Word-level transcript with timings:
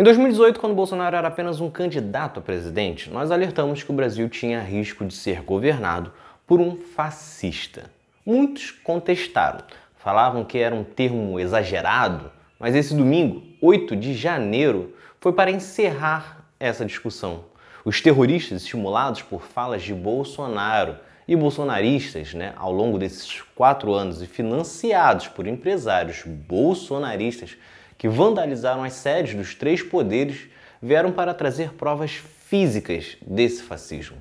Em 0.00 0.04
2018, 0.04 0.60
quando 0.60 0.76
Bolsonaro 0.76 1.16
era 1.16 1.26
apenas 1.26 1.60
um 1.60 1.68
candidato 1.68 2.38
a 2.38 2.40
presidente, 2.40 3.10
nós 3.10 3.32
alertamos 3.32 3.82
que 3.82 3.90
o 3.90 3.94
Brasil 3.94 4.28
tinha 4.28 4.60
risco 4.60 5.04
de 5.04 5.12
ser 5.12 5.42
governado 5.42 6.12
por 6.46 6.60
um 6.60 6.76
fascista. 6.76 7.90
Muitos 8.24 8.70
contestaram, 8.70 9.64
falavam 9.96 10.44
que 10.44 10.56
era 10.56 10.72
um 10.72 10.84
termo 10.84 11.40
exagerado, 11.40 12.30
mas 12.60 12.76
esse 12.76 12.94
domingo, 12.94 13.42
8 13.60 13.96
de 13.96 14.14
janeiro, 14.14 14.94
foi 15.20 15.32
para 15.32 15.50
encerrar 15.50 16.46
essa 16.60 16.84
discussão. 16.86 17.46
Os 17.84 18.00
terroristas 18.00 18.62
estimulados 18.62 19.22
por 19.22 19.42
falas 19.42 19.82
de 19.82 19.92
Bolsonaro 19.92 20.94
e 21.26 21.34
bolsonaristas, 21.34 22.34
né, 22.34 22.52
ao 22.56 22.72
longo 22.72 23.00
desses 23.00 23.42
quatro 23.56 23.92
anos 23.92 24.22
e 24.22 24.26
financiados 24.26 25.26
por 25.26 25.48
empresários 25.48 26.22
bolsonaristas 26.24 27.56
que 27.98 28.08
vandalizaram 28.08 28.84
as 28.84 28.94
sedes 28.94 29.34
dos 29.34 29.54
três 29.54 29.82
poderes, 29.82 30.48
vieram 30.80 31.10
para 31.10 31.34
trazer 31.34 31.74
provas 31.74 32.12
físicas 32.12 33.16
desse 33.26 33.62
fascismo. 33.62 34.16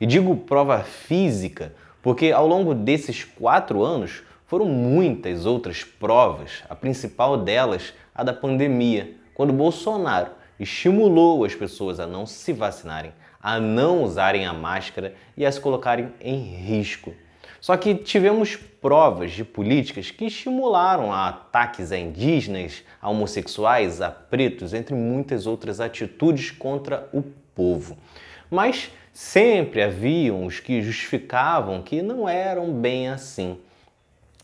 E 0.00 0.04
digo 0.04 0.36
prova 0.36 0.80
física 0.80 1.72
porque 2.02 2.32
ao 2.32 2.46
longo 2.46 2.74
desses 2.74 3.24
quatro 3.24 3.84
anos 3.84 4.22
foram 4.46 4.66
muitas 4.66 5.46
outras 5.46 5.84
provas, 5.84 6.64
a 6.68 6.74
principal 6.74 7.36
delas 7.36 7.94
a 8.14 8.24
da 8.24 8.32
pandemia, 8.32 9.14
quando 9.32 9.52
Bolsonaro 9.52 10.32
estimulou 10.58 11.44
as 11.44 11.54
pessoas 11.54 12.00
a 12.00 12.06
não 12.06 12.26
se 12.26 12.52
vacinarem, 12.52 13.12
a 13.40 13.58
não 13.58 14.02
usarem 14.02 14.44
a 14.44 14.52
máscara 14.52 15.14
e 15.36 15.46
a 15.46 15.52
se 15.52 15.60
colocarem 15.60 16.12
em 16.20 16.36
risco. 16.36 17.14
Só 17.60 17.76
que 17.76 17.94
tivemos 17.94 18.56
provas 18.56 19.32
de 19.32 19.44
políticas 19.44 20.10
que 20.10 20.26
estimularam 20.26 21.12
a 21.12 21.28
ataques 21.28 21.92
a 21.92 21.98
indígenas, 21.98 22.82
a 23.00 23.10
homossexuais, 23.10 24.00
a 24.00 24.10
pretos, 24.10 24.72
entre 24.72 24.94
muitas 24.94 25.46
outras 25.46 25.80
atitudes 25.80 26.50
contra 26.50 27.08
o 27.12 27.22
povo. 27.54 27.98
Mas 28.50 28.90
sempre 29.12 29.82
haviam 29.82 30.46
os 30.46 30.60
que 30.60 30.80
justificavam 30.80 31.82
que 31.82 32.00
não 32.00 32.28
eram 32.28 32.72
bem 32.72 33.08
assim. 33.08 33.58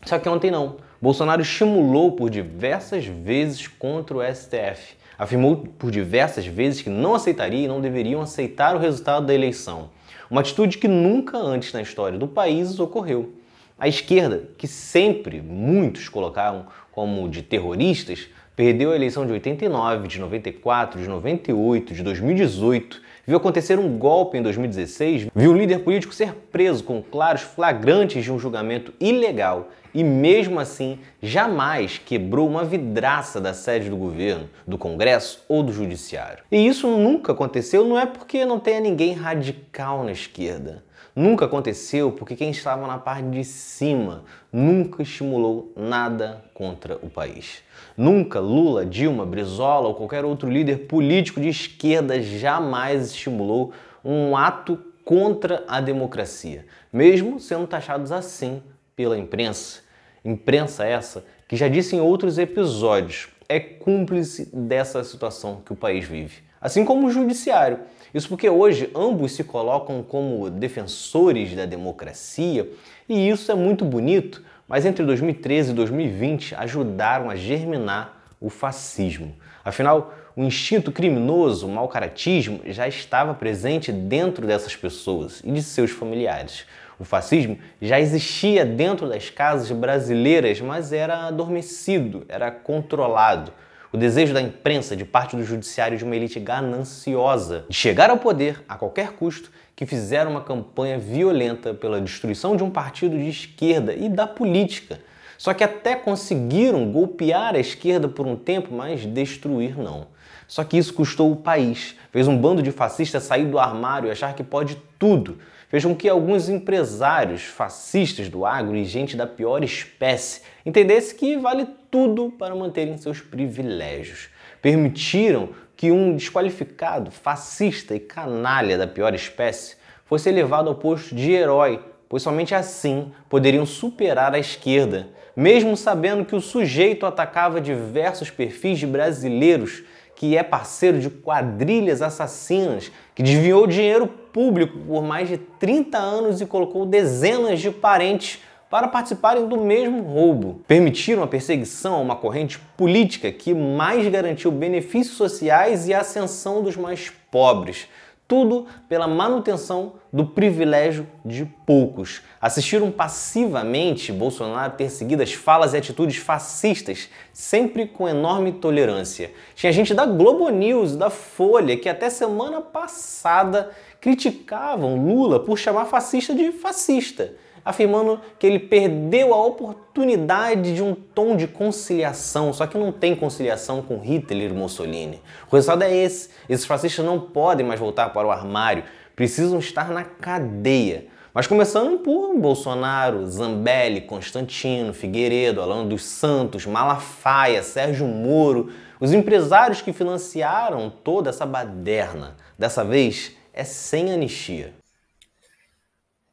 Só 0.05 0.19
que 0.19 0.29
ontem 0.29 0.51
não. 0.51 0.77
Bolsonaro 1.01 1.41
estimulou 1.41 2.11
por 2.11 2.29
diversas 2.29 3.05
vezes 3.05 3.67
contra 3.67 4.17
o 4.17 4.23
STF. 4.23 4.95
Afirmou 5.17 5.57
por 5.57 5.89
diversas 5.89 6.45
vezes 6.45 6.81
que 6.81 6.89
não 6.89 7.15
aceitaria 7.15 7.65
e 7.65 7.67
não 7.67 7.81
deveriam 7.81 8.21
aceitar 8.21 8.75
o 8.75 8.79
resultado 8.79 9.25
da 9.25 9.33
eleição. 9.33 9.89
Uma 10.29 10.41
atitude 10.41 10.77
que 10.77 10.87
nunca 10.87 11.37
antes 11.37 11.71
na 11.71 11.81
história 11.81 12.19
do 12.19 12.27
país 12.27 12.79
ocorreu. 12.79 13.33
A 13.79 13.87
esquerda, 13.87 14.49
que 14.57 14.67
sempre 14.67 15.41
muitos 15.41 16.09
colocaram 16.09 16.65
como 16.91 17.29
de 17.29 17.41
terroristas, 17.41 18.27
perdeu 18.57 18.91
a 18.91 18.95
eleição 18.95 19.25
de 19.25 19.31
89, 19.31 20.07
de 20.07 20.19
94, 20.19 20.99
de 20.99 21.07
98, 21.07 21.93
de 21.93 22.01
2018 22.01 23.01
viu 23.27 23.35
acontecer 23.35 23.77
um 23.77 23.97
golpe 23.97 24.37
em 24.37 24.41
2016, 24.41 25.27
viu 25.35 25.51
um 25.51 25.57
líder 25.57 25.79
político 25.79 26.13
ser 26.13 26.33
preso 26.49 26.81
com 26.81 27.03
claros 27.03 27.41
flagrantes 27.41 28.23
de 28.23 28.31
um 28.31 28.39
julgamento 28.39 28.93
ilegal 29.01 29.67
e, 29.93 30.01
mesmo 30.01 30.61
assim, 30.61 30.99
jamais 31.21 31.97
quebrou 31.97 32.47
uma 32.47 32.63
vidraça 32.63 33.41
da 33.41 33.53
sede 33.53 33.89
do 33.89 33.97
governo, 33.97 34.49
do 34.65 34.77
Congresso 34.77 35.43
ou 35.49 35.61
do 35.61 35.73
Judiciário. 35.73 36.45
E 36.49 36.65
isso 36.65 36.87
nunca 36.87 37.33
aconteceu, 37.33 37.83
não 37.85 37.99
é 37.99 38.05
porque 38.05 38.45
não 38.45 38.59
tenha 38.59 38.79
ninguém 38.79 39.13
radical 39.13 40.05
na 40.05 40.13
esquerda. 40.13 40.86
Nunca 41.17 41.45
aconteceu 41.45 42.11
porque 42.11 42.35
quem 42.35 42.51
estava 42.51 42.85
na 42.85 42.99
parte 42.99 43.27
de 43.29 43.43
cima 43.43 44.23
nunca 44.53 45.01
estimulou 45.01 45.73
nada 45.75 46.45
contra 46.53 46.95
o 46.97 47.09
país. 47.09 47.63
Nunca 47.97 48.39
Lula, 48.39 48.85
Dilma, 48.85 49.25
Brizola 49.25 49.87
ou 49.87 49.95
qualquer 49.95 50.23
outro 50.23 50.47
líder 50.47 50.85
político 50.85 51.41
de 51.41 51.49
esquerda 51.49 52.21
jamais 52.21 53.07
estimulou 53.07 53.73
um 54.05 54.37
ato 54.37 54.77
contra 55.03 55.63
a 55.67 55.81
democracia, 55.81 56.67
mesmo 56.93 57.39
sendo 57.39 57.65
taxados 57.65 58.11
assim 58.11 58.61
pela 58.95 59.17
imprensa. 59.17 59.81
Imprensa 60.23 60.85
essa 60.85 61.25
que 61.47 61.55
já 61.55 61.67
disse 61.67 61.95
em 61.95 61.99
outros 61.99 62.37
episódios 62.37 63.29
é 63.49 63.59
cúmplice 63.59 64.55
dessa 64.55 65.03
situação 65.03 65.63
que 65.65 65.73
o 65.73 65.75
país 65.75 66.05
vive, 66.07 66.43
assim 66.61 66.83
como 66.83 67.07
o 67.07 67.11
judiciário 67.11 67.79
isso 68.13 68.29
porque 68.29 68.49
hoje 68.49 68.89
ambos 68.95 69.33
se 69.33 69.43
colocam 69.43 70.01
como 70.01 70.49
defensores 70.49 71.53
da 71.55 71.65
democracia 71.65 72.67
e 73.07 73.29
isso 73.29 73.51
é 73.51 73.55
muito 73.55 73.83
bonito, 73.83 74.43
mas 74.67 74.85
entre 74.85 75.05
2013 75.05 75.71
e 75.71 75.73
2020 75.73 76.55
ajudaram 76.55 77.29
a 77.29 77.35
germinar 77.35 78.17
o 78.39 78.49
fascismo. 78.49 79.35
Afinal, 79.63 80.13
o 80.35 80.43
instinto 80.43 80.91
criminoso, 80.91 81.67
o 81.67 81.69
mau 81.69 81.87
caratismo, 81.87 82.61
já 82.65 82.87
estava 82.87 83.33
presente 83.33 83.91
dentro 83.91 84.47
dessas 84.47 84.75
pessoas 84.75 85.41
e 85.43 85.51
de 85.51 85.61
seus 85.61 85.91
familiares. 85.91 86.65
O 86.99 87.03
fascismo 87.03 87.57
já 87.81 87.99
existia 87.99 88.65
dentro 88.65 89.07
das 89.09 89.29
casas 89.29 89.71
brasileiras, 89.71 90.61
mas 90.61 90.93
era 90.93 91.27
adormecido, 91.27 92.25
era 92.29 92.49
controlado 92.49 93.51
o 93.91 93.97
desejo 93.97 94.33
da 94.33 94.41
imprensa, 94.41 94.95
de 94.95 95.05
parte 95.05 95.35
do 95.35 95.43
judiciário 95.43 95.97
de 95.97 96.03
uma 96.03 96.15
elite 96.15 96.39
gananciosa 96.39 97.65
de 97.69 97.75
chegar 97.75 98.09
ao 98.09 98.17
poder 98.17 98.63
a 98.67 98.75
qualquer 98.75 99.13
custo, 99.13 99.51
que 99.75 99.85
fizeram 99.85 100.31
uma 100.31 100.41
campanha 100.41 100.97
violenta 100.97 101.73
pela 101.73 102.01
destruição 102.01 102.55
de 102.55 102.63
um 102.63 102.69
partido 102.69 103.17
de 103.17 103.29
esquerda 103.29 103.93
e 103.93 104.09
da 104.09 104.25
política. 104.25 104.99
Só 105.37 105.53
que 105.53 105.63
até 105.63 105.95
conseguiram 105.95 106.91
golpear 106.91 107.55
a 107.55 107.59
esquerda 107.59 108.07
por 108.07 108.25
um 108.25 108.35
tempo, 108.35 108.73
mas 108.73 109.05
destruir 109.05 109.77
não. 109.77 110.07
Só 110.47 110.63
que 110.63 110.77
isso 110.77 110.93
custou 110.93 111.31
o 111.31 111.35
país, 111.35 111.95
fez 112.11 112.27
um 112.27 112.37
bando 112.37 112.63
de 112.63 112.71
fascistas 112.71 113.23
sair 113.23 113.45
do 113.45 113.59
armário 113.59 114.07
e 114.07 114.11
achar 114.11 114.33
que 114.33 114.43
pode 114.43 114.77
tudo 114.97 115.37
fez 115.69 115.83
com 115.83 115.95
que 115.95 116.07
alguns 116.07 116.49
empresários 116.49 117.43
fascistas 117.43 118.29
do 118.29 118.45
agro 118.45 118.75
e 118.75 118.85
gente 118.85 119.17
da 119.17 119.27
pior 119.27 119.63
espécie 119.63 120.41
entendessem 120.65 121.17
que 121.17 121.37
vale 121.37 121.67
tudo 121.91 122.31
para 122.31 122.55
manterem 122.55 122.97
seus 122.97 123.19
privilégios. 123.19 124.29
Permitiram 124.61 125.49
que 125.75 125.91
um 125.91 126.15
desqualificado 126.15 127.11
fascista 127.11 127.93
e 127.93 127.99
canalha 127.99 128.77
da 128.77 128.87
pior 128.87 129.13
espécie 129.13 129.75
fosse 130.05 130.29
elevado 130.29 130.69
ao 130.69 130.75
posto 130.75 131.13
de 131.13 131.31
herói, 131.31 131.83
pois 132.09 132.23
somente 132.23 132.55
assim 132.55 133.11
poderiam 133.29 133.65
superar 133.65 134.33
a 134.33 134.39
esquerda, 134.39 135.09
mesmo 135.35 135.75
sabendo 135.77 136.25
que 136.25 136.35
o 136.35 136.41
sujeito 136.41 137.05
atacava 137.05 137.61
diversos 137.61 138.31
perfis 138.31 138.79
de 138.79 138.87
brasileiros 138.87 139.83
que 140.17 140.35
é 140.35 140.41
parceiro 140.41 140.99
de 140.99 141.11
quadrilhas 141.11 142.01
assassinas, 142.01 142.91
que 143.13 143.21
desviou 143.21 143.67
dinheiro 143.67 144.11
público 144.37 144.77
por 144.85 145.01
mais 145.01 145.27
de 145.27 145.39
30 145.39 145.97
anos 145.97 146.41
e 146.41 146.45
colocou 146.45 146.85
dezenas 146.85 147.59
de 147.59 147.71
parentes 147.71 148.39
para 148.69 148.87
participarem 148.87 149.47
do 149.47 149.57
mesmo 149.59 150.03
roubo. 150.03 150.61
Permitiram 150.67 151.23
a 151.23 151.27
perseguição 151.27 151.95
a 151.95 151.97
uma 151.97 152.15
corrente 152.15 152.59
política 152.77 153.31
que 153.31 153.51
mais 153.51 154.07
garantiu 154.07 154.51
benefícios 154.51 155.17
sociais 155.17 155.87
e 155.87 155.93
a 155.93 156.01
ascensão 156.01 156.61
dos 156.61 156.77
mais 156.77 157.11
pobres 157.31 157.87
tudo 158.27 158.65
pela 158.89 159.07
manutenção 159.07 159.93
do 160.11 160.25
privilégio 160.25 161.07
de 161.23 161.45
poucos. 161.45 162.21
Assistiram 162.41 162.91
passivamente 162.91 164.11
Bolsonaro 164.11 164.73
ter 164.73 164.89
seguido 164.89 165.23
as 165.23 165.33
falas 165.33 165.73
e 165.73 165.77
atitudes 165.77 166.17
fascistas, 166.17 167.09
sempre 167.31 167.87
com 167.87 168.07
enorme 168.07 168.51
tolerância. 168.51 169.31
Tinha 169.55 169.71
gente 169.71 169.93
da 169.93 170.05
Globo 170.05 170.49
News, 170.49 170.95
da 170.95 171.09
Folha, 171.09 171.77
que 171.77 171.87
até 171.87 172.09
semana 172.09 172.61
passada 172.61 173.71
criticavam 174.01 174.95
Lula 174.95 175.39
por 175.39 175.57
chamar 175.57 175.85
fascista 175.85 176.35
de 176.35 176.51
fascista 176.51 177.33
afirmando 177.63 178.19
que 178.39 178.47
ele 178.47 178.59
perdeu 178.59 179.33
a 179.33 179.45
oportunidade 179.45 180.75
de 180.75 180.81
um 180.81 180.93
tom 180.93 181.35
de 181.35 181.47
conciliação, 181.47 182.53
só 182.53 182.65
que 182.65 182.77
não 182.77 182.91
tem 182.91 183.15
conciliação 183.15 183.81
com 183.81 183.99
Hitler 183.99 184.51
e 184.51 184.53
Mussolini. 184.53 185.21
O 185.51 185.55
resultado 185.55 185.83
é 185.83 185.95
esse: 185.95 186.29
esses 186.47 186.65
fascistas 186.65 187.05
não 187.05 187.19
podem 187.19 187.65
mais 187.65 187.79
voltar 187.79 188.09
para 188.09 188.27
o 188.27 188.31
armário, 188.31 188.83
precisam 189.15 189.59
estar 189.59 189.89
na 189.89 190.03
cadeia. 190.03 191.05
Mas 191.33 191.45
começando 191.45 191.99
por 191.99 192.35
Bolsonaro, 192.35 193.27
Zambelli, 193.27 194.01
Constantino, 194.01 194.91
Figueiredo, 194.91 195.61
Alano 195.61 195.89
dos 195.89 196.03
Santos, 196.03 196.65
Malafaia, 196.65 197.61
Sérgio 197.61 198.07
Moro, 198.07 198.71
os 198.99 199.13
empresários 199.13 199.79
que 199.79 199.93
financiaram 199.93 200.89
toda 200.89 201.29
essa 201.29 201.45
baderna. 201.45 202.35
Dessa 202.57 202.83
vez 202.83 203.33
é 203.53 203.63
sem 203.63 204.11
anistia. 204.11 204.76